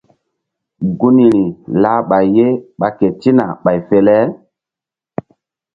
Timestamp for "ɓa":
2.79-2.87